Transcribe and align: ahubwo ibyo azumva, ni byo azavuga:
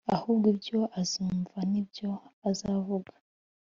ahubwo 0.15 0.45
ibyo 0.53 0.79
azumva, 1.01 1.57
ni 1.71 1.81
byo 1.87 2.11
azavuga: 2.49 3.13